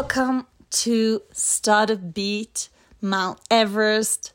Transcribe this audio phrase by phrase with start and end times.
[0.00, 2.68] Welcome to StartupBeat
[3.00, 4.32] Mount Everest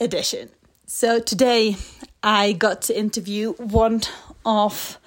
[0.00, 0.48] edition.
[0.86, 1.76] So today
[2.22, 4.00] I got to interview one
[4.46, 4.98] of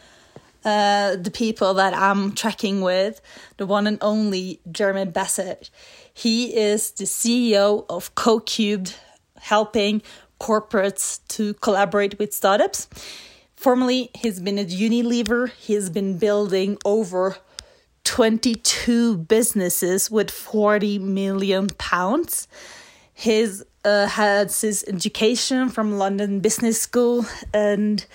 [0.64, 3.20] uh, the people that I'm tracking with,
[3.58, 5.72] the one and only Jeremy Basset.
[6.14, 8.94] He is the CEO of CoCubed,
[9.39, 10.03] helping
[10.39, 12.88] corporates to collaborate with startups.
[13.55, 15.50] Formerly, he's been at Unilever.
[15.50, 17.38] He's been building over
[18.07, 22.47] 22 businesses with 40 million pounds.
[23.13, 28.05] His uh, has his education from London Business School, and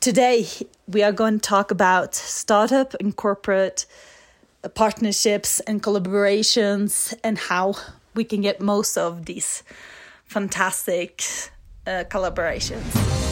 [0.00, 0.48] today
[0.88, 3.86] we are going to talk about startup and corporate
[4.74, 7.74] partnerships and collaborations and how
[8.14, 9.62] we can get most of these
[10.24, 11.22] fantastic
[11.86, 13.27] uh, collaborations.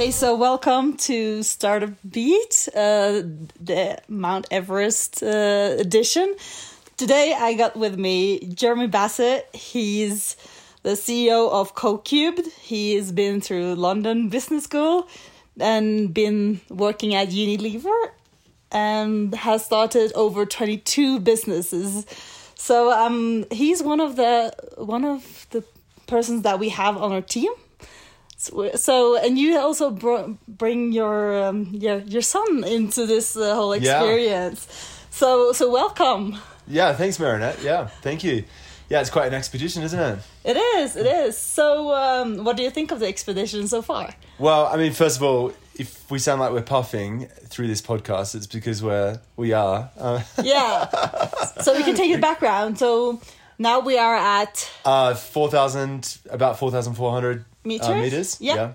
[0.00, 3.20] Okay, so welcome to Startup Beat, uh,
[3.60, 6.36] the Mount Everest uh, edition.
[6.96, 9.54] Today I got with me Jeremy Basset.
[9.54, 10.36] He's
[10.84, 12.50] the CEO of CoCubed.
[12.52, 15.06] He has been through London Business School
[15.60, 18.12] and been working at Unilever
[18.72, 22.06] and has started over 22 businesses.
[22.54, 25.62] So um, he's one of the one of the
[26.06, 27.52] persons that we have on our team
[28.74, 33.72] so and you also br- bring your um, your your son into this uh, whole
[33.72, 34.66] experience.
[34.68, 35.06] Yeah.
[35.10, 36.38] so so welcome.
[36.66, 37.62] Yeah thanks marinette.
[37.62, 38.44] Yeah thank you.
[38.88, 40.18] Yeah it's quite an expedition isn't it?
[40.44, 41.36] It is it is.
[41.38, 44.14] So um, what do you think of the expedition so far?
[44.38, 48.34] Well i mean first of all if we sound like we're puffing through this podcast
[48.34, 49.90] it's because we're we are.
[49.98, 50.88] Uh, yeah.
[51.60, 52.78] So we can take the background.
[52.78, 53.20] So
[53.58, 57.88] now we are at uh 4000 about 4400 meters.
[57.88, 58.40] Uh, meters.
[58.40, 58.56] Yep.
[58.56, 58.74] Yeah.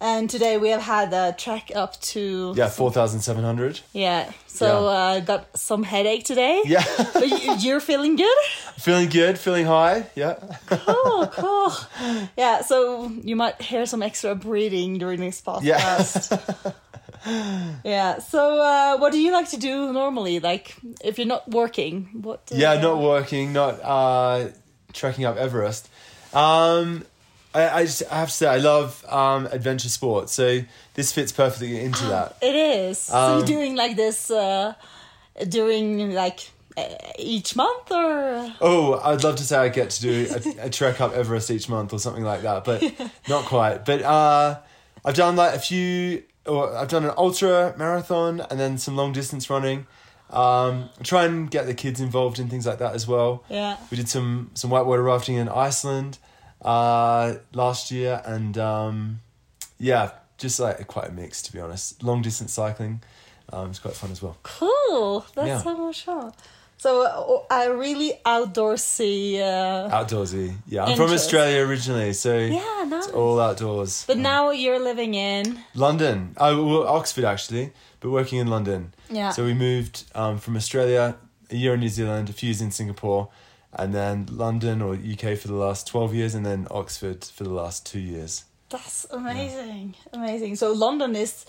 [0.00, 3.80] And today we have had a trek up to yeah four thousand seven hundred.
[3.92, 4.96] Yeah, so yeah.
[4.96, 6.62] Uh, got some headache today.
[6.64, 6.84] Yeah,
[7.14, 8.38] but you're feeling good.
[8.76, 10.06] Feeling good, feeling high.
[10.14, 10.34] Yeah.
[10.68, 11.72] cool, cool.
[12.36, 16.30] Yeah, so you might hear some extra breathing during this podcast.
[17.26, 17.74] Yeah.
[17.82, 18.18] yeah.
[18.20, 20.38] So, uh, what do you like to do normally?
[20.38, 22.42] Like, if you're not working, what?
[22.52, 24.50] Yeah, not working, not uh,
[24.92, 25.88] trekking up Everest.
[26.32, 27.04] Um,
[27.58, 30.60] I, I, just, I have to say I love um, adventure sports, so
[30.94, 32.36] this fits perfectly into that.
[32.40, 33.10] It is.
[33.10, 34.74] Um, so you're um, doing like this uh,
[35.48, 36.50] during like
[37.18, 38.54] each month or?
[38.60, 41.68] Oh i'd love to say i get to do a, a trek up everest each
[41.68, 42.82] month or something like that but
[43.28, 43.84] not quite.
[43.84, 44.60] But uh,
[45.04, 49.12] i've done like a few or i've done an ultra marathon and then some long
[49.12, 49.86] distance running.
[50.30, 53.44] Um, try and get the kids involved in things like that as well.
[53.48, 53.78] Yeah.
[53.90, 56.18] We did some some whitewater rafting in iceland
[56.62, 59.20] uh, last year, and um,
[59.78, 62.02] yeah, just like quite a mix to be honest.
[62.02, 63.00] Long distance cycling,
[63.52, 64.36] um, it's quite fun as well.
[64.42, 65.62] Cool, that's yeah.
[65.62, 66.32] so much fun.
[66.78, 67.02] So
[67.50, 69.40] uh, I really outdoorsy.
[69.40, 70.84] Uh, outdoorsy, yeah.
[70.84, 71.08] I'm interest.
[71.08, 73.06] from Australia originally, so yeah, nice.
[73.06, 74.04] it's all outdoors.
[74.06, 76.34] But now you're living in London.
[76.36, 78.94] Oh, well, Oxford actually, but working in London.
[79.10, 79.30] Yeah.
[79.30, 81.16] So we moved um, from Australia,
[81.50, 83.28] a year in New Zealand, a few years in Singapore,
[83.78, 87.52] and then London or UK for the last 12 years, and then Oxford for the
[87.52, 88.44] last two years.
[88.70, 90.20] That's amazing, yeah.
[90.20, 90.56] amazing.
[90.56, 91.46] So London is.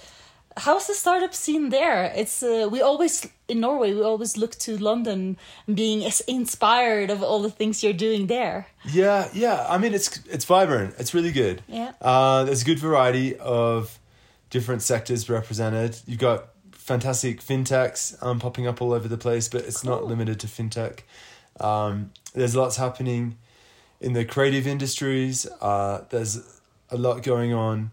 [0.57, 2.11] How's the startup scene there?
[2.15, 5.37] It's uh, we always in Norway we always look to London
[5.73, 8.67] being as inspired of all the things you're doing there.
[8.85, 9.65] Yeah, yeah.
[9.69, 10.95] I mean, it's it's vibrant.
[10.97, 11.61] It's really good.
[11.67, 11.93] Yeah.
[12.01, 13.99] Uh, there's a good variety of
[14.49, 15.99] different sectors represented.
[16.05, 19.91] You've got fantastic fintechs um, popping up all over the place, but it's cool.
[19.91, 21.01] not limited to fintech.
[21.59, 23.37] Um, there's lots happening
[24.01, 25.47] in the creative industries.
[25.61, 26.59] Uh, there's
[26.89, 27.91] a lot going on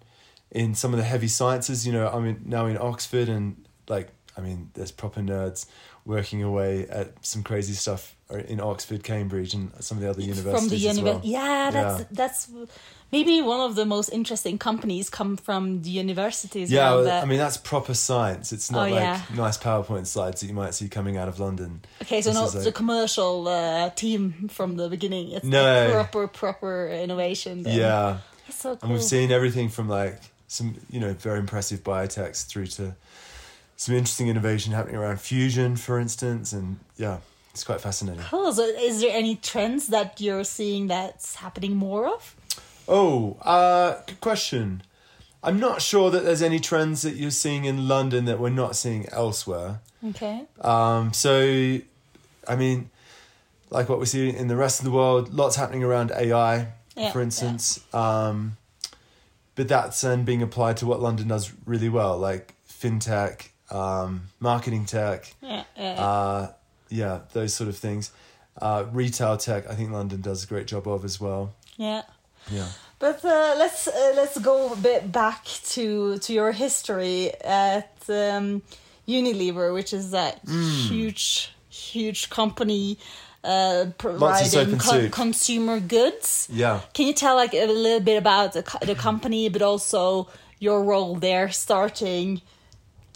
[0.50, 1.86] in some of the heavy sciences.
[1.86, 5.66] You know, I mean, now in Oxford and like, I mean, there's proper nerds
[6.04, 10.60] working away at some crazy stuff in Oxford, Cambridge, and some of the other universities.
[10.60, 11.44] From the university, well.
[11.44, 12.06] yeah, that's yeah.
[12.10, 12.50] that's
[13.12, 16.70] maybe one of the most interesting companies come from the universities.
[16.70, 18.52] Yeah, well, I mean that's proper science.
[18.52, 19.22] It's not oh, like yeah.
[19.34, 21.82] nice PowerPoint slides that you might see coming out of London.
[22.02, 22.64] Okay, so this not like...
[22.64, 25.30] the commercial uh, team from the beginning.
[25.30, 25.62] It's no.
[25.62, 27.62] like proper proper innovation.
[27.62, 27.78] Then.
[27.78, 28.78] Yeah, that's so cool.
[28.82, 32.96] And we've seen everything from like some you know very impressive biotechs through to
[33.76, 37.18] some interesting innovation happening around fusion, for instance, and yeah.
[37.56, 38.22] It's quite fascinating.
[38.24, 38.52] Cool.
[38.52, 42.36] So, is there any trends that you're seeing that's happening more of?
[42.86, 44.82] Oh, uh, good question.
[45.42, 48.76] I'm not sure that there's any trends that you're seeing in London that we're not
[48.76, 49.80] seeing elsewhere.
[50.06, 50.42] Okay.
[50.60, 51.78] Um, so,
[52.46, 52.90] I mean,
[53.70, 55.32] like what we see in the rest of the world.
[55.32, 57.82] Lots happening around AI, Yeah, for instance.
[57.94, 58.58] Um,
[59.54, 64.84] but that's then being applied to what London does really well, like fintech, um, marketing
[64.84, 66.04] tech, Yeah, yeah, yeah.
[66.06, 66.52] uh,
[66.88, 68.10] yeah, those sort of things.
[68.60, 71.52] Uh, retail tech, I think London does a great job of as well.
[71.76, 72.02] yeah.
[72.50, 72.68] Yeah.
[73.00, 75.44] But uh, let's uh, let's go a bit back
[75.74, 78.62] to to your history at um,
[79.06, 80.62] Unilever, which is that Hmm.
[80.88, 82.98] huge huge company
[83.44, 85.12] uh, providing soap and co- soup.
[85.12, 86.48] consumer goods.
[86.50, 86.80] Yeah.
[86.94, 90.28] Can you tell like a little bit about the co- the company, but also
[90.60, 92.40] your role there, starting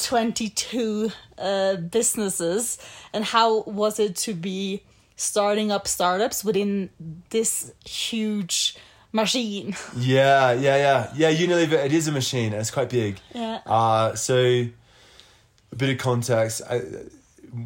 [0.02, 2.78] twenty two uh, businesses,
[3.12, 4.82] and how was it to be
[5.16, 6.90] starting up startups within
[7.30, 8.76] this huge
[9.12, 9.76] machine?
[9.96, 11.32] Yeah, yeah, yeah, yeah.
[11.32, 12.52] Unilever, it is a machine.
[12.52, 13.18] It's quite big.
[13.34, 13.60] Yeah.
[13.66, 16.62] Uh, so, a bit of context.
[16.68, 16.78] I,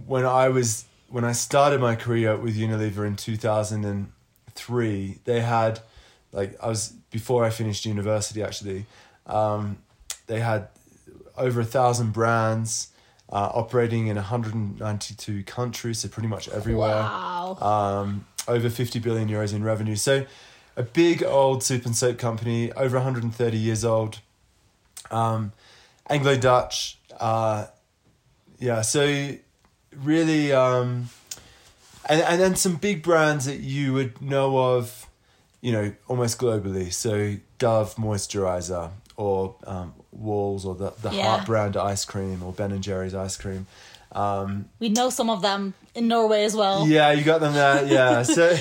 [0.06, 4.10] when I was when I started my career with Unilever in two thousand and
[4.54, 5.80] three, they had
[6.32, 8.42] like I was before I finished university.
[8.42, 8.86] Actually,
[9.26, 9.78] um,
[10.26, 10.68] they had
[11.36, 12.88] over a thousand brands
[13.30, 17.56] uh, operating in one hundred and ninety two countries, so pretty much everywhere Wow.
[17.60, 19.96] um, over 50 billion euros in revenue.
[19.96, 20.26] So,
[20.76, 24.20] a big old soup and soap company, over 130 years old,
[25.10, 25.52] um,
[26.10, 26.98] Anglo Dutch.
[27.18, 27.66] Uh,
[28.58, 29.34] yeah, so
[29.96, 31.08] really, um,
[32.06, 35.08] and, and then some big brands that you would know of,
[35.62, 36.92] you know, almost globally.
[36.92, 41.28] So, Dove moisturizer, or um, Wall's, or the, the Yeah.
[41.36, 43.66] Heart brand ice cream, or Ben and Jerry's ice cream.
[44.12, 46.86] Um, We know some of them in Norway as well.
[46.86, 47.84] yeah, you got them there.
[47.86, 48.22] Yeah.
[48.34, 48.56] So,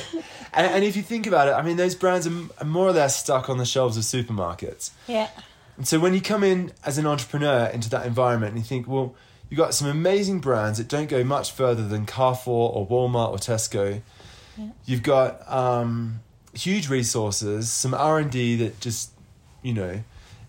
[0.53, 2.91] and, and if you think about it, I mean, those brands are, are more or
[2.93, 4.91] less stuck on the shelves of supermarkets.
[5.07, 5.29] Yeah.
[5.77, 8.87] And so when you come in as an entrepreneur into that environment and you think,
[8.87, 9.15] well,
[9.49, 13.37] you got some amazing brands that don't go much further than Carrefour or Walmart or
[13.37, 14.01] Tesco.
[14.57, 14.67] Yeah.
[14.85, 16.19] You've got um,
[16.53, 19.11] huge resources, some R and D that just,
[19.63, 20.03] you know,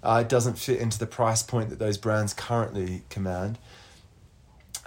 [0.04, 3.58] uh, doesn't fit into the price point that those brands currently command.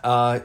[0.04, 0.42] Uh,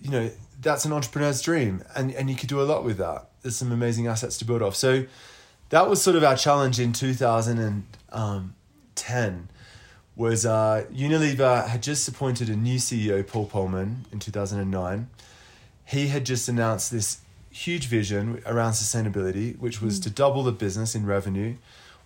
[0.00, 0.30] you know,
[0.60, 3.30] that's an entrepreneur's dream, and and you could do a lot with that.
[3.42, 4.76] There's some amazing assets to build off.
[4.76, 5.06] So
[5.70, 9.48] that was sort of our challenge in 2010
[10.16, 15.08] was uh, Unilever had just appointed a new CEO, Paul Polman, in 2009.
[15.86, 17.20] He had just announced this
[17.50, 21.56] huge vision around sustainability, which was to double the business in revenue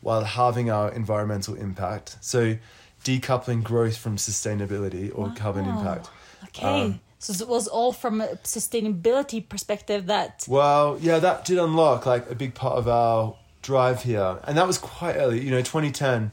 [0.05, 2.19] while halving our environmental impact.
[2.21, 2.59] So
[3.05, 6.11] decoupling growth from sustainability or carbon impact.
[6.45, 6.67] Okay.
[6.67, 12.05] Um, so it was all from a sustainability perspective that Well, yeah, that did unlock
[12.05, 15.41] like a big part of our drive here, and that was quite early.
[15.41, 16.33] You know, 2010.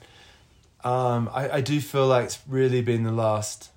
[0.83, 3.69] Um, I, I do feel like it's really been the last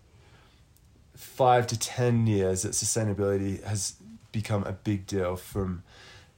[1.14, 3.94] five to ten years that sustainability has
[4.32, 5.84] become a big deal from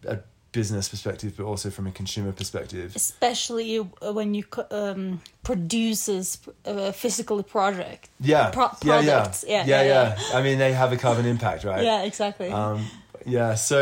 [0.06, 0.18] a
[0.60, 2.88] business perspective, but also from a consumer perspective.
[2.96, 8.08] especially uh, when you um, produces a physical project.
[8.20, 9.32] Yeah, Pro- yeah, yeah.
[9.46, 10.38] Yeah, yeah, yeah, yeah.
[10.38, 11.84] I mean, they have a carbon impact, right?
[11.84, 12.50] Yeah, exactly.
[12.50, 12.80] Um,
[13.26, 13.78] yeah, so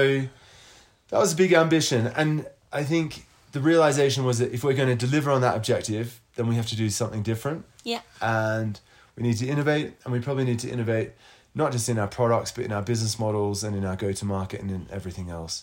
[1.11, 2.07] that was a big ambition.
[2.21, 6.21] And I think the realization was that if we're going to deliver on that objective,
[6.37, 7.65] then we have to do something different.
[7.85, 8.01] yeah.
[8.21, 8.81] And
[9.17, 11.11] we need to innovate, and we probably need to innovate
[11.55, 14.25] not just in our products, but in our business models and in our go to
[14.25, 15.55] market and in everything else.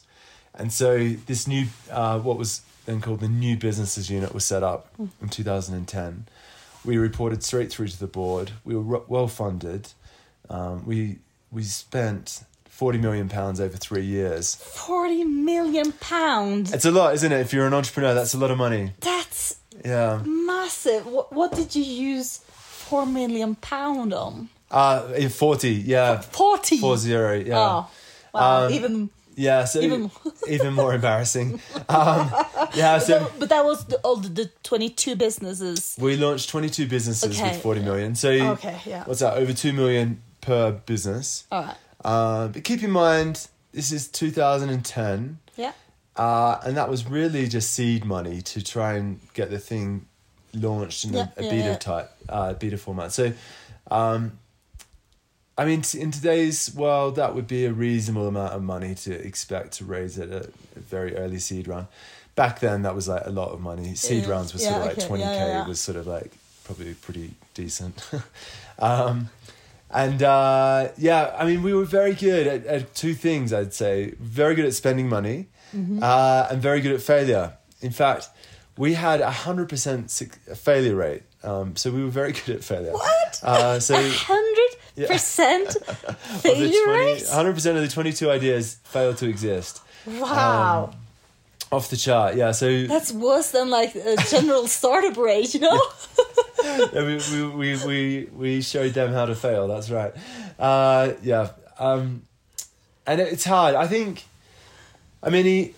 [0.55, 4.63] And so this new, uh, what was then called the New Businesses Unit, was set
[4.63, 4.87] up
[5.21, 6.25] in 2010.
[6.83, 8.51] We reported straight through to the board.
[8.65, 9.89] We were ro- well funded.
[10.49, 11.17] Um, we
[11.51, 14.55] we spent 40 million pounds over three years.
[14.55, 16.73] 40 million pounds.
[16.73, 17.39] It's a lot, isn't it?
[17.39, 18.91] If you're an entrepreneur, that's a lot of money.
[19.01, 20.21] That's Yeah.
[20.25, 21.05] massive.
[21.05, 24.49] What, what did you use 4 million pound on?
[24.71, 26.21] Uh, in 40, yeah.
[26.21, 26.79] 40.
[26.79, 27.57] Four zero, yeah.
[27.59, 27.87] Oh,
[28.33, 28.65] wow.
[28.65, 30.11] Um, Even Yeah, so Even-
[30.47, 31.59] even, more embarrassing.
[31.89, 32.29] Um,
[32.75, 35.95] yeah, so but, but that was the, all the, the 22 businesses.
[35.99, 37.51] we launched 22 businesses Okay.
[37.53, 38.15] with 40 million.
[38.15, 39.03] So Okay, yeah.
[39.05, 39.37] what's that?
[39.37, 41.45] Over 2 million per business.
[41.51, 41.75] All right.
[42.03, 45.39] Uh, but keep in mind, this is 2010.
[45.55, 45.71] Yeah.
[46.15, 50.07] Uh, and that was really just seed money to try and get the thing
[50.53, 51.75] launched in Yeah, a, a yeah, beta yeah.
[51.77, 53.11] type, uh, beta format.
[53.13, 53.31] So,
[53.89, 54.37] um,
[55.61, 59.13] I mean, t- in today's world, that would be a reasonable amount of money to
[59.13, 61.85] expect to raise at a, a very early seed round.
[62.35, 63.93] Back then, that was like a lot of money.
[63.93, 65.29] Seed rounds were sort yeah, of like okay, twenty k.
[65.35, 65.67] yeah, yeah.
[65.67, 66.31] Was sort of like
[66.63, 68.01] probably pretty decent.
[68.79, 69.29] um,
[69.91, 73.53] and uh, yeah, I mean, we were very good at, at two things.
[73.53, 75.99] I'd say very good at spending money, Mm-hmm.
[76.03, 77.53] uh, and very good at failure.
[77.81, 78.27] In fact,
[78.77, 80.09] we had a hundred percent
[80.55, 81.23] failure rate.
[81.43, 82.91] Um, so we were very good at failure.
[82.93, 83.39] What?
[83.43, 84.50] Uh, so hundred.
[84.95, 85.75] Percent
[86.41, 87.23] failure rate.
[87.23, 89.81] 100% of the 22 ideas fail to exist.
[90.05, 90.93] Wow,
[91.71, 92.51] Off the chart, yeah.
[92.51, 95.81] So that's worse than like a general startup rate, you know?
[96.63, 97.45] yeah, we, we,
[97.75, 99.67] we, we, we showed them how to fail.
[99.67, 100.13] That's right.
[100.59, 101.49] Uh, yeah.
[101.79, 102.23] Um,
[103.07, 103.75] and it's hard.
[103.75, 104.25] I think,
[105.23, 105.73] I mean, he,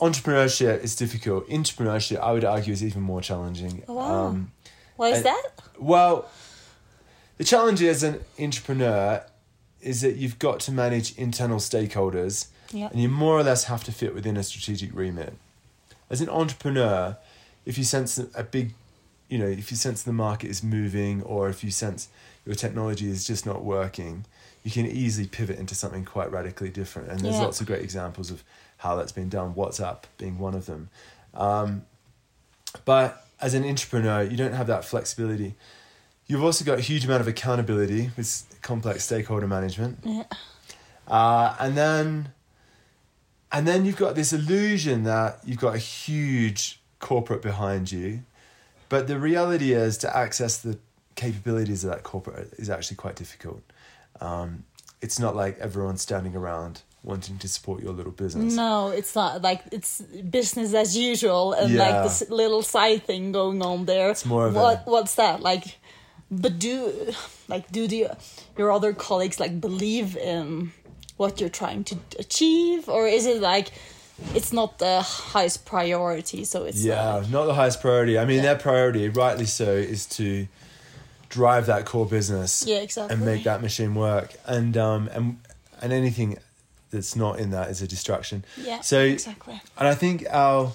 [0.00, 1.48] entrepreneurship is difficult.
[1.48, 3.82] Entrepreneurship, I would argue, is even more challenging.
[3.86, 4.26] Wow.
[4.26, 4.52] Um,
[4.96, 5.42] Why is And- that?
[5.78, 6.28] well,
[7.38, 9.22] the challenge as an entrepreneur
[9.80, 12.88] is that you've got to manage internal stakeholders Yeah.
[12.90, 15.34] and you more or less have to fit within a strategic remit.
[16.10, 17.16] As an entrepreneur,
[17.64, 18.72] if you sense a big,
[19.28, 22.08] you know, if you sense the market is moving or if you sense
[22.44, 24.24] your technology is just not working,
[24.64, 27.08] you can easily pivot into something quite radically different.
[27.10, 27.42] And there's Yeah.
[27.42, 28.42] lots of great examples of
[28.78, 30.88] how that's been done, WhatsApp being one of them.
[31.34, 31.84] Um,
[32.84, 35.54] but as an entrepreneur, you don't have that flexibility.
[36.26, 39.98] You've also got a huge amount of accountability with complex stakeholder management.
[40.04, 40.24] Yeah.
[41.06, 42.32] Uh, and then
[43.52, 48.22] and then you've got this illusion that you've got a huge corporate behind you.
[48.88, 50.78] But the reality is to access the
[51.14, 53.62] capabilities of that corporate is actually quite difficult.
[54.20, 54.64] Um,
[55.00, 58.54] it's not like everyone's standing around wanting to support your little business.
[58.54, 61.82] No, it's not like it's business as usual and Yeah.
[61.88, 64.10] like this little side thing going on there.
[64.10, 65.78] It's more of a- what what's that like?
[66.30, 67.12] But do
[67.48, 68.08] like do the
[68.58, 70.72] your other colleagues like believe in
[71.16, 73.70] what you're trying to achieve, or is it like
[74.34, 76.44] it's not the highest priority?
[76.44, 78.18] So it's Yeah, like, not the highest priority.
[78.18, 78.42] I mean, Yeah.
[78.42, 80.48] their priority, rightly so, is to
[81.28, 83.14] drive that core business yeah, exactly.
[83.14, 84.34] and make that machine work.
[84.46, 85.38] And um and
[85.80, 86.38] and anything
[86.90, 88.44] that's not in that is a distraction.
[88.56, 88.80] yeah.
[88.80, 89.60] so- exactly.
[89.78, 90.72] And I think our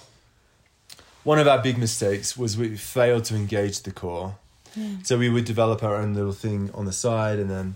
[1.24, 4.36] one of our big mistakes was we failed to engage the core.
[4.75, 4.98] Yeah.
[5.04, 7.75] So we would develop our own little thing on the side and then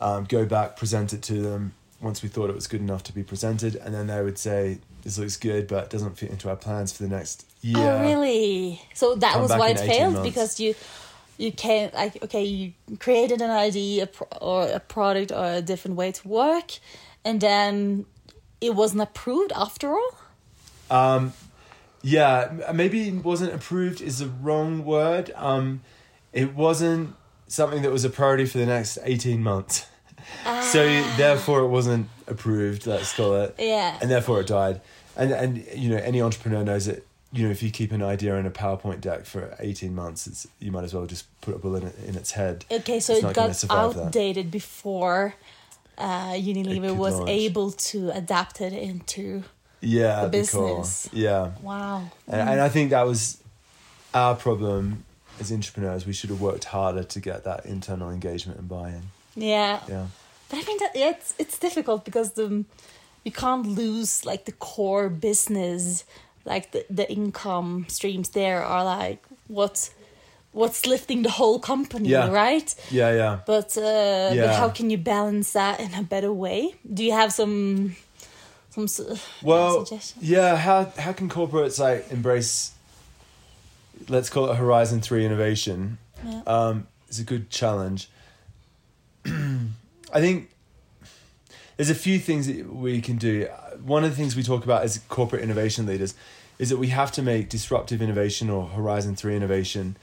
[0.00, 3.12] um, go back, present it to them once we thought it was good enough to
[3.12, 6.48] be presented, and then they would say, "This looks good, but it doesn't fit into
[6.48, 8.80] our plans for the next year." Oh, really?
[8.94, 10.28] So that Come was why it failed months.
[10.28, 10.74] because you
[11.36, 14.08] you can't like okay you created an idea
[14.40, 16.78] or a product or a different way to work,
[17.24, 18.06] and then
[18.60, 20.18] it wasn't approved after all.
[20.90, 21.32] Um,
[22.02, 25.32] yeah, maybe it wasn't approved is the wrong word.
[25.34, 25.80] Um,
[26.32, 27.14] it wasn't
[27.46, 29.86] something that was a priority for the next 18 months.
[30.62, 30.84] so
[31.16, 33.54] therefore it wasn't approved, let's call it.
[33.58, 33.98] Yeah.
[34.00, 34.80] And therefore it died.
[35.16, 38.36] And, and, you know, any entrepreneur knows that, you know, if you keep an idea
[38.36, 41.58] in a PowerPoint deck for 18 months, it's, you might as well just put a
[41.58, 42.64] bullet in, in its head.
[42.70, 44.04] Okay, so It's it got survive that.
[44.06, 45.34] outdated before
[45.96, 47.30] uh, Unilever was launch.
[47.30, 49.42] able to adapt it into.
[49.80, 51.08] Yeah, business.
[51.12, 51.52] Yeah.
[51.62, 52.10] Wow.
[52.26, 53.38] And, and I think that was
[54.14, 55.04] our problem
[55.40, 56.06] as entrepreneurs.
[56.06, 59.02] We should have worked harder to get that internal engagement and buy-in.
[59.34, 59.80] Yeah.
[59.88, 60.06] Yeah.
[60.48, 62.64] But I think that yeah, it's it's difficult because the
[63.24, 66.04] you can't lose like the core business,
[66.44, 69.90] like the, the income streams there are like what's
[70.52, 72.30] what's lifting the whole company, Yeah.
[72.30, 72.74] right?
[72.90, 73.38] Yeah, yeah.
[73.46, 74.56] But uh, but Yeah.
[74.56, 76.74] how can you balance that in a better way?
[76.94, 77.94] Do you have some
[78.70, 78.86] some
[79.42, 80.24] Well, suggestions?
[80.24, 80.56] yeah.
[80.56, 82.72] How how can corporates like embrace?
[84.08, 85.98] Let's call it Horizon Three innovation.
[86.24, 86.42] Yeah.
[86.46, 88.08] Um, it's a good challenge.
[89.26, 90.50] I think
[91.76, 93.48] there's a few things that we can do.
[93.82, 96.14] One of the things we talk about as corporate innovation leaders
[96.58, 99.96] is that we have to make disruptive innovation or Horizon Three innovation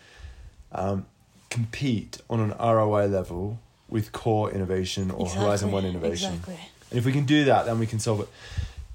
[0.72, 1.06] um,
[1.50, 3.60] compete on an ROI level
[3.90, 6.34] with core innovation or Horizon One innovation.
[6.34, 6.60] Exactly.
[6.90, 8.30] And if we can do that, then we can solve it.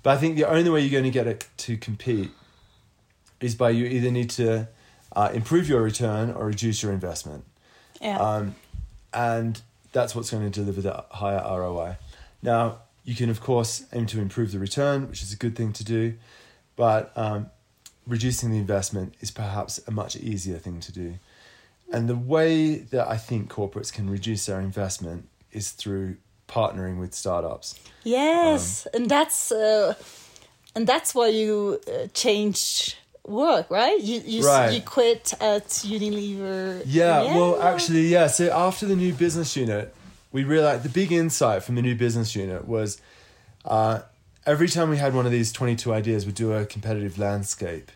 [0.02, 2.30] But I think the only way you're going to get it to compete
[3.40, 4.68] is by you either need to
[5.14, 7.44] uh, improve your return or reduce your investment.
[8.00, 8.18] Yeah.
[8.18, 8.54] Um,
[9.12, 9.60] and
[9.92, 11.96] that's what's going to deliver the higher ROI.
[12.42, 15.72] Now, you can, of course, aim to improve the return, which is a good thing
[15.74, 16.14] to do,
[16.76, 17.50] but um,
[18.06, 21.14] reducing the investment is perhaps a much easier thing to do.
[21.92, 26.16] And the way that I think corporates can reduce their investment is through
[26.48, 27.74] partnering with startups.
[28.04, 29.94] Yes, Um, and that's uh,
[30.74, 32.96] and that's why you uh, change
[33.26, 34.00] work, right?
[34.00, 34.72] You you Right.
[34.72, 36.82] you quit at Unilever.
[36.86, 38.26] Yeah, well, actually, yeah.
[38.26, 39.94] So after the new business unit,
[40.32, 43.00] we realized the big insight from the new business unit was
[43.64, 44.00] uh,
[44.46, 47.90] every time we had one of these 22 ideas, we'd do a competitive landscape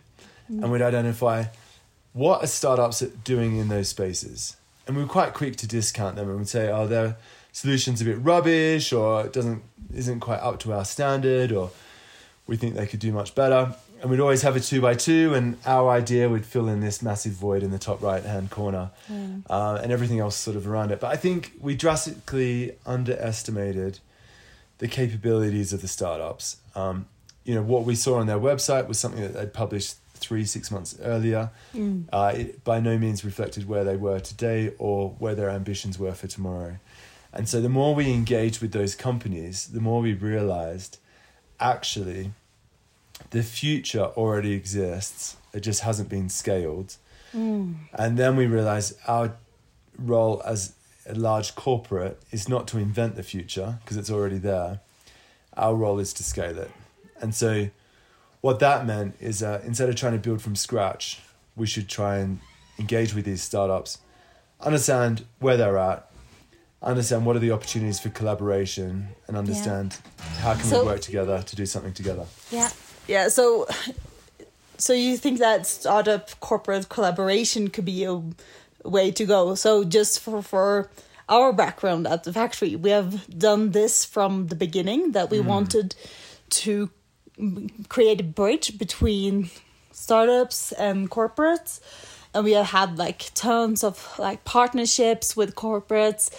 [0.48, 1.44] and we'd identify
[2.12, 4.56] what are startups doing in those spaces.
[4.86, 7.16] And we were quite quick to discount them and we'd say, oh, their
[7.52, 9.62] solution's a bit rubbish or it doesn't
[9.94, 11.70] isn't quite up to our standard or
[12.46, 13.74] we think they could do much better.
[14.04, 17.00] And we'd always have a two by two, and our idea would fill in this
[17.00, 18.90] massive void in the top right hand corner,
[19.48, 21.00] uh, and everything else sort of around it.
[21.00, 24.00] But I think we drastically underestimated
[24.76, 26.58] the capabilities of the startups.
[26.74, 27.06] Um,
[27.44, 30.70] you know, what we saw on their website was something that they'd published three, six
[30.70, 31.50] months earlier.
[32.12, 36.12] Uh, it by no means reflected where they were today or where their ambitions were
[36.12, 36.76] for tomorrow.
[37.32, 40.98] And so the more we engaged with those companies, the more we realized
[41.58, 42.32] actually
[43.30, 45.36] the future already exists.
[45.52, 46.96] It just hasn't been scaled.
[47.32, 49.34] And then we realized our
[49.98, 50.74] role as
[51.06, 54.80] a large corporate is not to invent the future because it's already there.
[55.56, 56.70] Our role is to scale it.
[57.20, 57.70] And so
[58.40, 61.20] what that meant is uh, instead of trying to build from scratch,
[61.56, 62.38] we should try and
[62.78, 63.98] engage with these startups,
[64.60, 66.08] understand where they're at,
[66.82, 69.96] understand what are the opportunities for collaboration, and understand
[70.38, 72.26] how can So- we work together to do something together.
[72.50, 72.70] Yeah.
[73.06, 73.28] Yeah.
[73.28, 73.66] So,
[74.78, 78.22] so you think that startup corporate collaboration could be a
[78.84, 79.54] way to go?
[79.54, 80.90] So just for for
[81.28, 85.12] our background at the factory, we have done this from the beginning.
[85.12, 85.48] That we hmm.
[85.48, 85.94] wanted
[86.50, 86.90] to
[87.88, 89.50] create a bridge between
[89.90, 91.80] startups and corporates
[92.34, 96.30] and we have had like tons of like partnerships with corporates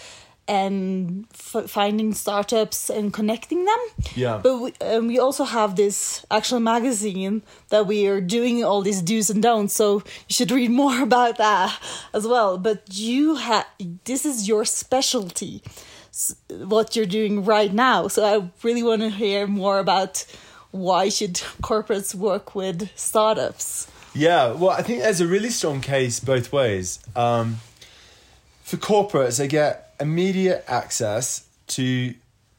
[0.48, 3.80] and f- finding startups and connecting them
[4.14, 4.40] Yeah.
[4.44, 9.02] but we, um, we also have this actual magazine that we are doing all these
[9.02, 11.80] do's and don'ts so you should read more about that
[12.14, 13.66] as well but you have
[14.06, 15.62] this is your specialty
[16.50, 20.26] what you're doing right now so i really want to hear more about
[20.72, 26.22] why should corporates work with startups Yeah, well, I think there's a really strong case
[26.22, 27.00] both ways.
[27.18, 27.58] Um,
[28.64, 32.14] for corporates, they get immediate access to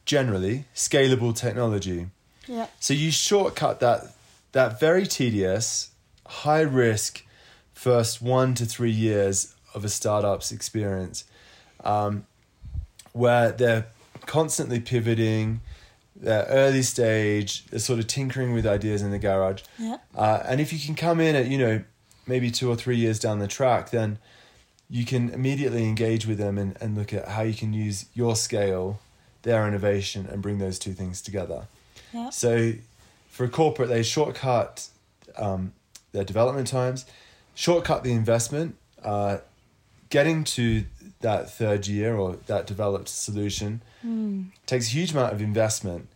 [0.04, 2.06] generally scalable technology.
[2.46, 4.12] yeah So you shortcut that
[4.52, 5.90] that very tedious,
[6.26, 7.24] high risk
[7.74, 11.24] first one to three years of a startup's experience,
[11.84, 12.26] um,
[13.12, 13.86] where they're
[14.24, 15.60] constantly pivoting,
[16.14, 19.62] they're early stage, they're sort of tinkering with ideas in the garage.
[19.78, 21.82] yeah Uh, and if you can come in at, you know,
[22.26, 24.18] maybe two or three years down the track, then
[24.88, 28.36] you can immediately engage with them and, and look at how you can use your
[28.36, 29.00] scale,
[29.42, 31.66] their innovation, and bring those two things together.
[32.12, 32.74] yeah So
[33.28, 34.88] for a corporate, they shortcut
[35.36, 35.72] um,
[36.12, 37.04] their development times,
[37.54, 39.38] shortcut the investment, uh,
[40.08, 40.84] getting to
[41.20, 43.82] that third year or that developed solution
[44.66, 46.08] takes a huge amount of investment.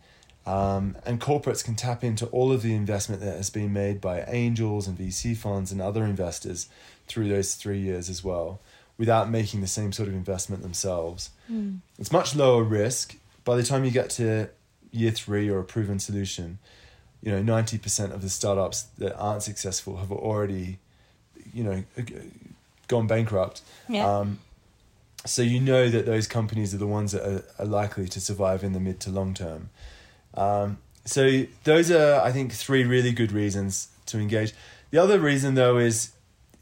[0.51, 4.23] Um, and corporates can tap into all of the investment that has been made by
[4.23, 6.67] angels and VC funds and other investors
[7.07, 8.59] through those three years as well,
[8.97, 11.29] without making the same sort of investment themselves.
[11.97, 13.15] It's much lower risk.
[13.45, 14.49] By the time you get to
[14.91, 16.59] year three or a proven solution,
[17.23, 20.79] you know, 90% of the startups that aren't successful have already,
[21.53, 21.83] you know,
[22.89, 23.61] gone bankrupt.
[23.87, 24.05] Yeah.
[24.05, 24.39] Um,
[25.25, 28.63] so you know that those companies are the ones that are, are likely to survive
[28.65, 29.69] in the mid to long term.
[30.33, 34.53] Um, so those are, I think, three really good reasons to engage.
[34.91, 36.11] The other reason, though, is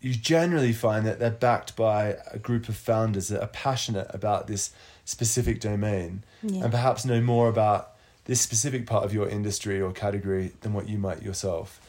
[0.01, 4.47] you generally find that they're backed by a group of founders that are passionate about
[4.47, 4.71] this
[5.03, 6.63] specific domain Yeah.
[6.63, 7.91] and perhaps know more about
[8.25, 11.81] this specific part of your industry or category than what you might yourself,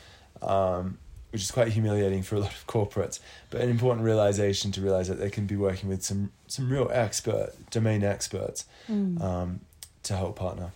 [0.43, 0.99] um,
[1.31, 5.07] which is quite humiliating for a lot of corporates, but an important realization to realize
[5.07, 9.61] that they can be working with some, some real expert, domain experts um,
[10.03, 10.73] to help partner.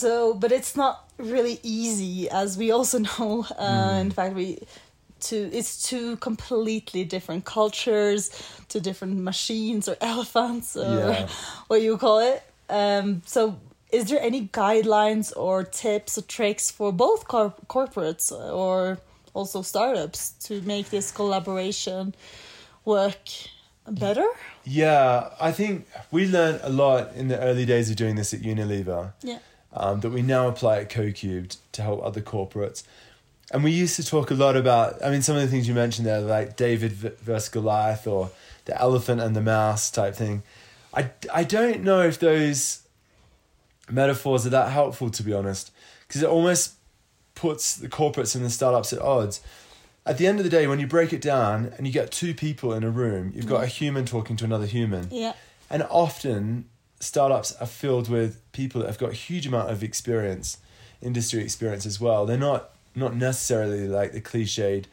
[0.00, 3.46] So, but it's not really easy, as we also know.
[3.58, 4.58] Uh, In fact, we
[5.30, 8.30] to it's two completely different cultures,
[8.68, 11.28] two different machines or elephants or Yeah.
[11.68, 12.42] what you call it.
[12.68, 13.56] Um, so,
[13.92, 18.98] is there any guidelines or tips or tricks for both cor- corporates or
[19.34, 22.14] also startups to make this collaboration
[22.84, 23.18] work
[23.88, 24.26] better?
[24.64, 28.40] Yeah, I think we learned a lot in the early days of doing this at
[28.40, 29.12] Unilever.
[29.22, 29.38] Yeah.
[29.74, 32.84] Um, that we now apply at CoCubed to help other corporates.
[33.50, 35.74] And we used to talk a lot about, I mean, some of the things you
[35.74, 38.30] mentioned there, like David versus Goliath or
[38.64, 40.42] the elephant and the mouse type thing.
[40.94, 42.80] I, I don't know if those
[43.90, 45.70] metaphors are that helpful, to be honest,
[46.06, 46.74] because it almost
[47.34, 49.40] puts the corporates and the startups at odds.
[50.06, 52.32] At the end of the day, when you break it down and you get two
[52.32, 55.08] people in a room, you've got a human talking to another human.
[55.10, 55.32] Yeah.
[55.68, 56.66] And often
[57.04, 60.58] startups are filled with people that have got a huge amount of experience,
[61.02, 62.26] industry experience as well.
[62.26, 64.84] They're not not necessarily like the cliched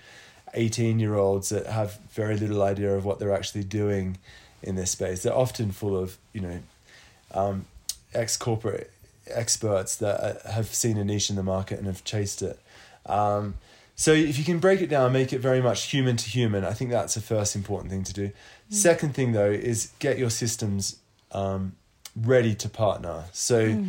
[0.54, 4.18] 18 year olds that have very little idea of what they're actually doing
[4.64, 5.24] in this space.
[5.24, 6.60] They're often full of, you know,
[7.34, 7.66] um,
[8.14, 8.92] ex corporate
[9.28, 12.60] experts that uh, have seen a niche in the market and have chased it.
[13.06, 13.56] Um,
[13.96, 16.74] So if you can break it down, make it very much human to human, I
[16.74, 18.32] think that's the first important thing to do.
[18.70, 20.96] Second thing though is get your systems
[21.32, 21.74] um,
[22.16, 23.26] ready to partner.
[23.32, 23.84] So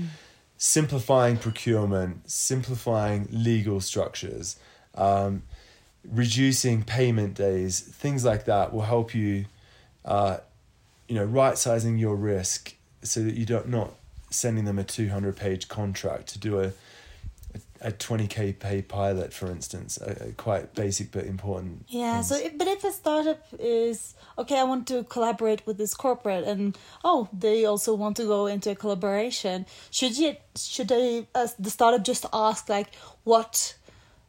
[0.56, 4.56] simplifying procurement, simplifying legal structures,
[4.94, 5.42] um,
[6.04, 9.46] reducing payment days, things like that will help you,
[10.04, 10.37] uh,
[11.08, 13.94] you know, right sizing your risk so that you don't not
[14.30, 16.72] sending them a two hundred page contract to do a
[17.84, 21.84] a twenty k pay pilot, for instance, a, a quite basic but important.
[21.88, 22.14] Yeah.
[22.22, 22.28] things.
[22.28, 26.44] So, if, but if a startup is okay, I want to collaborate with this corporate,
[26.44, 29.66] and oh, they also want to go into a collaboration.
[29.90, 30.36] Should you?
[30.56, 31.26] Should they?
[31.34, 32.88] Uh, the startup just ask like,
[33.24, 33.74] what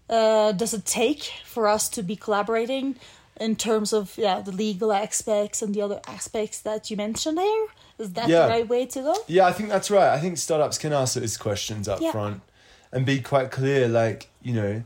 [0.09, 2.95] uh, does it take for us to be collaborating?
[3.39, 7.65] In terms of yeah, the legal aspects and the other aspects that you mentioned there,
[7.97, 8.43] is that Yeah.
[8.45, 9.15] the right way to go?
[9.27, 10.09] Yeah, I think that's right.
[10.13, 12.11] I think startups can ask those questions up Yeah.
[12.11, 12.41] front
[12.93, 13.87] and be quite clear.
[13.89, 14.83] Like, you know,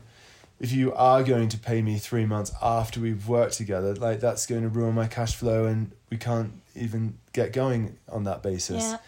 [0.58, 4.46] if you are going to pay me three months after we've worked together, like that's
[4.46, 8.82] going to ruin my cash flow and we can't even get going on that basis.
[8.82, 8.98] Yeah.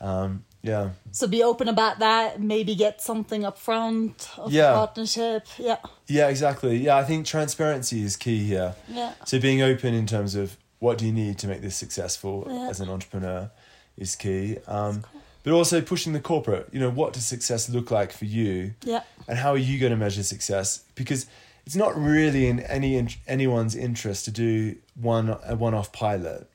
[0.00, 0.90] Um, yeah.
[1.10, 2.40] So be open about that.
[2.40, 4.70] Maybe get something up front of Yeah.
[4.70, 5.46] the partnership.
[5.58, 6.76] Yeah, Yeah, exactly.
[6.76, 8.74] Yeah, I think transparency is key here.
[8.88, 12.46] yeah, So being open in terms of what do you need to make this successful
[12.48, 12.68] Yeah.
[12.70, 13.50] as an entrepreneur
[13.96, 14.58] is key.
[14.68, 15.04] Um,
[15.42, 18.74] but also pushing the corporate, you know, what does success look like for you?
[18.84, 20.84] yeah, and how are you going to measure success?
[20.94, 21.26] Because
[21.66, 26.48] it's not really in any in, anyone's interest to do one a one-off pilot.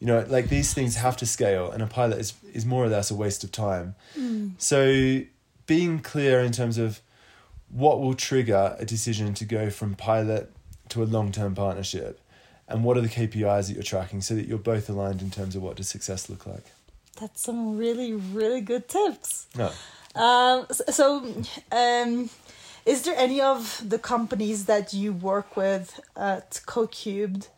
[0.00, 2.88] You know like these things have to scale and a pilot is is more or
[2.88, 3.94] less a waste of time.
[4.18, 4.52] Mm.
[4.58, 5.22] So
[5.66, 7.00] being clear in terms of
[7.70, 10.52] what will trigger a decision to go from pilot
[10.90, 12.20] to a long-term partnership
[12.68, 15.56] and what are the KPIs that you're tracking so that you're both aligned in terms
[15.56, 16.66] of what does success look like
[17.14, 19.46] that's some really, really good tips.
[19.56, 19.70] no
[20.14, 21.24] Um, so,
[21.72, 22.30] um,
[22.86, 27.48] is there any of the companies that you work with at CoCubed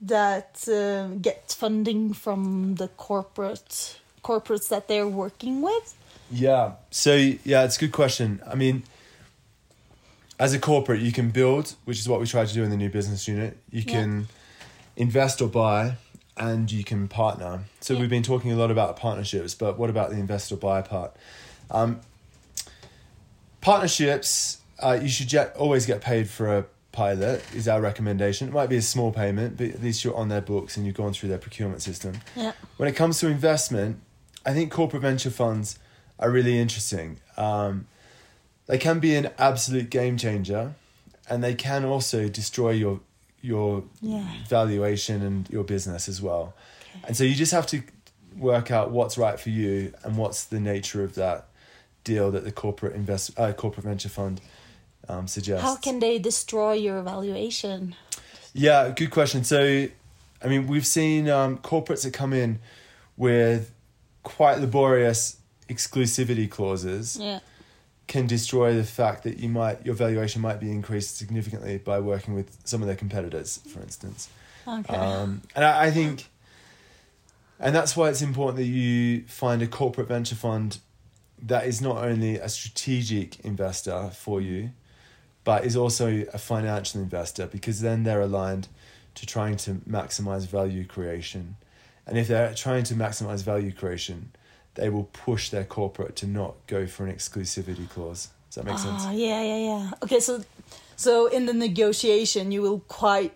[0.00, 5.94] that uh, get funding from the corporate corporates that they're working with?
[6.30, 6.72] Yeah.
[6.90, 7.14] So
[7.44, 8.40] yeah, it's a good question.
[8.46, 8.82] I mean,
[10.38, 12.76] as a corporate, you can build, which is what we try to do in the
[12.76, 13.56] new business unit.
[13.70, 13.92] You Yeah.
[13.92, 14.28] can
[14.96, 15.94] invest or buy,
[16.38, 17.64] and you can partner.
[17.80, 18.00] So Yeah.
[18.00, 21.14] we've been talking a lot about partnerships, but what about the invest or buy part?
[21.70, 22.00] Um,
[23.60, 27.42] partnerships, uh, you should get, always get paid for a pilot.
[27.54, 28.48] Is our recommendation.
[28.48, 30.96] It might be a small payment, but at least you're on their books and you've
[30.96, 32.20] gone through their procurement system.
[32.34, 34.00] Yeah, When it comes to investment,
[34.46, 35.78] I think corporate venture funds
[36.18, 37.18] are really interesting.
[37.36, 37.86] Um,
[38.66, 40.74] they can be an absolute game changer,
[41.28, 43.00] and they can also destroy your
[43.40, 44.26] your Yeah.
[44.48, 46.54] valuation and your business as well.
[47.04, 47.82] And so you just have to
[48.36, 51.46] work out what's right for you and what's the nature of that
[52.04, 54.40] deal that the corporate invest uh, corporate venture fund
[55.08, 55.62] um, suggests.
[55.62, 57.94] how can they destroy your valuation?
[58.54, 59.44] Yeah, good question.
[59.44, 59.86] So,
[60.42, 62.58] I mean, we've seen um, corporates that come in
[63.16, 63.72] with
[64.22, 65.36] quite laborious
[65.68, 67.40] exclusivity clauses Yeah,
[68.08, 72.34] can destroy the fact that you might your valuation might be increased significantly by working
[72.34, 74.28] with some of their competitors, for instance.
[74.66, 74.96] okay.
[74.96, 76.26] Um, and I, I think,
[77.60, 80.78] and that's why it's important that you find a corporate venture fund
[81.40, 84.70] that is not only a strategic investor for you,
[85.44, 88.68] but is also a financial investor because then they're aligned
[89.14, 91.56] to trying to maximize value creation.
[92.06, 94.32] And if they're trying to maximize value creation,
[94.78, 98.28] they will push their corporate to not go for an exclusivity clause.
[98.48, 99.02] Does that make sense?
[99.04, 99.90] Ah, yeah, yeah, yeah.
[100.02, 100.42] Okay, so
[100.96, 103.32] so in the negotiation, you will quite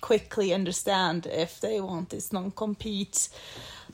[0.00, 3.28] quickly understand if they want this non-compete.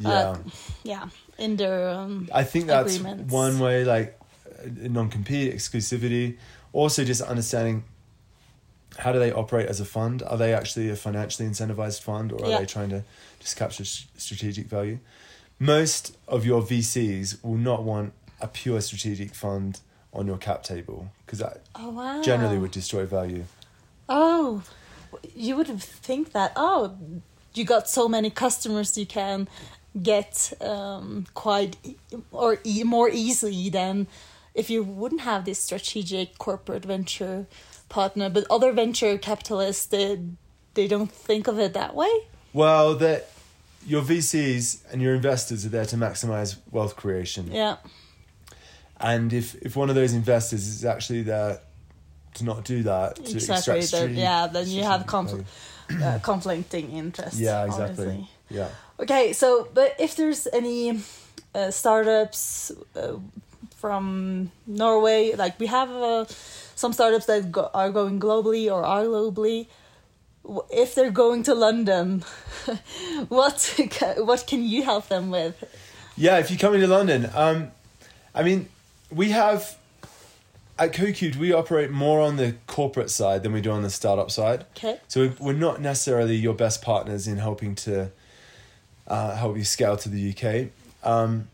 [0.01, 0.11] Yeah.
[0.11, 0.38] Uh,
[0.85, 3.33] yeah, in their um, I think that's agreements.
[3.33, 4.18] one way, like
[4.66, 6.37] non compete, exclusivity.
[6.72, 7.85] Also, just understanding
[8.98, 10.22] how do they operate as a fund?
[10.22, 12.59] Are they actually a financially incentivized fund or are Yeah.
[12.61, 13.03] they trying to
[13.40, 14.98] just capture s- strategic value?
[15.59, 19.81] Most of your VCs will not want a pure strategic fund
[20.12, 22.23] on your cap table because that Oh wow!
[22.23, 23.44] generally would destroy value.
[24.09, 24.62] Oh,
[25.35, 26.53] you would think that.
[26.57, 26.97] Oh,
[27.55, 29.49] you got so many customers, you can
[30.01, 31.97] get um, quite e-
[32.31, 34.07] or e- more easily than
[34.55, 37.47] if you wouldn't have this strategic corporate venture
[37.88, 38.31] partner.
[38.31, 40.21] But other venture capitalists, they
[40.75, 42.11] they don't think of it that way.
[42.53, 43.29] Well, that
[43.88, 47.51] your VCs and your investors are there to maximize wealth creation.
[47.51, 47.77] Yeah,
[49.01, 51.61] And if, if one of those investors is actually there
[52.35, 53.55] to not do that, to exactly.
[53.55, 56.05] extract Then, strategic- yeah, then you have strategic conf- value.
[56.16, 57.40] uh, conflicting interests.
[57.40, 58.07] Yeah, exactly.
[58.07, 58.31] obviously.
[58.51, 58.68] Yeah.
[59.01, 61.01] Okay, so but if there's any
[61.55, 63.14] uh, startups, uh,
[63.79, 65.35] from Norway.
[65.35, 66.24] Like we have uh,
[66.74, 69.68] some startups that go, are going globally or are globally.
[70.71, 72.25] If they're going to London,
[73.29, 73.75] what
[74.19, 75.63] what can you help them with?
[76.17, 77.71] Yeah, if you're coming to London, um,
[78.35, 78.69] I mean,
[79.11, 79.77] we have
[80.79, 84.31] at CoCubed we operate more on the corporate side than we do on the startup
[84.31, 84.65] side.
[84.77, 84.99] Okay.
[85.09, 88.11] So we- we're not necessarily your best partners in helping to
[89.09, 90.69] uh, help you scale to the UK,
[91.03, 91.49] um,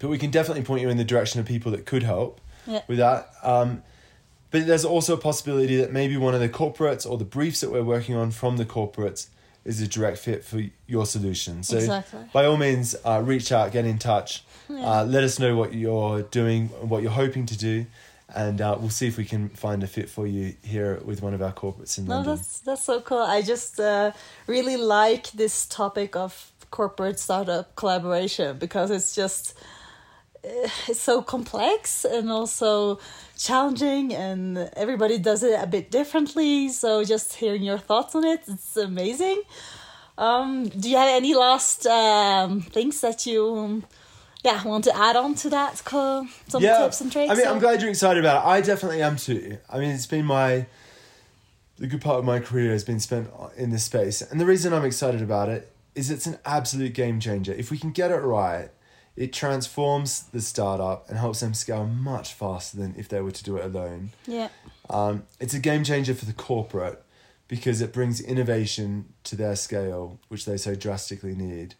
[0.00, 2.82] but we can definitely point you in the direction of people that could help Yeah.
[2.88, 3.30] with that.
[3.42, 3.82] Um,
[4.54, 7.72] but there's also a possibility that maybe one of the corporates or the briefs that
[7.72, 9.26] we're working on from the corporates
[9.64, 11.64] is a direct fit for your solution.
[11.64, 12.20] So Exactly.
[12.32, 15.00] by all means, uh, reach out, get in touch, Yeah.
[15.00, 17.86] uh, let us know what you're doing, what you're hoping to do,
[18.32, 21.34] and uh, we'll see if we can find a fit for you here with one
[21.34, 22.36] of our corporates in No, London.
[22.36, 23.18] that's that's so cool.
[23.18, 24.12] I just uh,
[24.46, 29.54] really like this topic of corporate startup collaboration because it's just
[30.88, 32.98] it's so complex and also
[33.38, 36.68] challenging, and everybody does it a bit differently.
[36.68, 39.42] So just hearing your thoughts on it, it's amazing.
[40.16, 43.56] Um, do you have any last um, things that you?
[43.56, 43.84] um,
[44.44, 45.78] yeah, want to add on to that?
[46.48, 47.32] Some tips and tricks.
[47.32, 48.48] I mean, I'm glad you're excited about it.
[48.48, 49.58] I definitely am too.
[49.70, 50.66] I mean, it's been my
[51.78, 54.72] the good part of my career has been spent in this space, and the reason
[54.72, 57.52] I'm excited about it is it's an absolute game changer.
[57.52, 58.68] If we can get it right,
[59.16, 63.44] it transforms the startup and helps them scale much faster than if they were to
[63.44, 64.10] do it alone.
[64.26, 64.48] Yeah.
[64.90, 67.02] Um, it's a game changer for the corporate
[67.46, 71.74] because it brings innovation to their scale, which they so drastically need.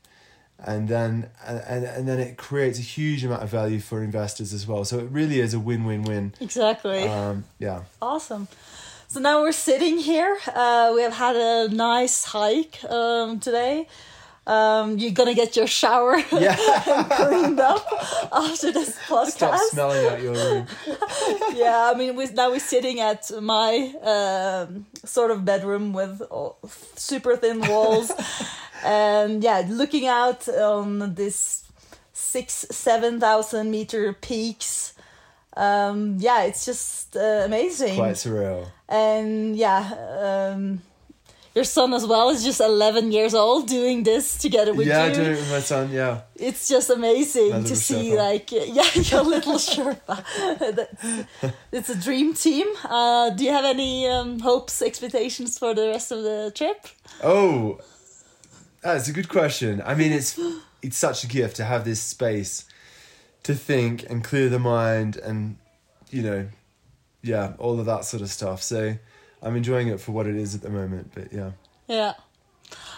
[0.58, 4.66] And then and, and then it creates a huge amount of value for investors as
[4.66, 4.84] well.
[4.84, 6.34] So it really is a win win win.
[6.40, 7.02] Exactly.
[7.02, 7.82] Um, yeah.
[8.00, 8.46] Awesome.
[9.08, 10.38] So now we're sitting here.
[10.46, 13.88] Uh, we have had a nice hike um, today.
[14.46, 16.54] Um, you're gonna get your shower Yeah.
[17.10, 17.86] cleaned up
[18.30, 19.30] after this podcast.
[19.30, 20.66] Stop smelling out your room.
[21.54, 26.58] yeah, I mean, we, now we're sitting at my um, sort of bedroom with all-
[26.94, 28.12] super thin walls,
[28.84, 31.64] and yeah, looking out on this
[32.12, 34.92] six, seven thousand meter peaks.
[35.56, 38.66] Um, yeah, it's just uh, amazing Quite surreal.
[38.88, 40.82] and yeah um
[41.54, 45.14] your son as well is just 11 years old doing this together with yeah, you
[45.14, 45.90] doing it with my son.
[45.92, 46.22] Yeah.
[46.34, 48.16] it's just amazing My to see Sherpa.
[48.16, 50.16] like yeah your little sherpa
[51.72, 56.10] it's a dream team uh do you have any um hopes expectations for the rest
[56.12, 56.86] of the trip
[57.22, 57.78] Oh,
[58.82, 59.80] that's a good question.
[59.84, 60.38] I mean, it's
[60.82, 62.64] it's such a gift to have this space
[63.44, 65.56] to think and clear the mind, and
[66.10, 66.48] you know,
[67.22, 68.62] yeah, all of that sort of stuff.
[68.62, 68.96] So
[69.44, 71.10] I'm enjoying it for what it is at the moment.
[71.14, 71.50] But yeah,
[71.86, 72.14] yeah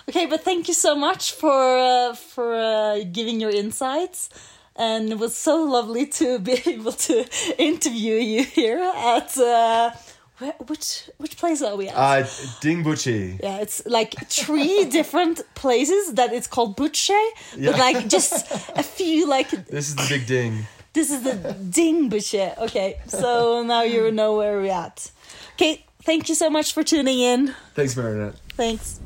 [0.08, 4.30] okay but thank you so much for uh, for uh, giving your insights
[4.76, 7.24] and it was so lovely to be able to
[7.58, 9.90] interview you here at uh
[10.38, 12.22] where, which which place are we at uh,
[12.62, 13.40] Dingboche.
[13.42, 17.10] yeah, it's like three different places that it's called Butche,
[17.56, 17.70] Yeah.
[17.72, 18.32] but like just
[18.76, 20.66] a few like This is the big ding.
[20.92, 21.34] this is the
[21.78, 22.56] Ding Butche.
[22.58, 25.10] Okay, so now you know where we're at.
[25.54, 27.54] Okay, thank you so much for tuning in.
[27.74, 28.34] Thanks, Marinette.
[28.50, 29.00] Thanks.